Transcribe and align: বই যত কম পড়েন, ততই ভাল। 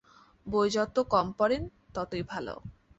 বই 0.45 0.67
যত 0.69 0.95
কম 1.09 1.27
পড়েন, 1.37 1.63
ততই 1.93 2.23
ভাল। 2.23 2.47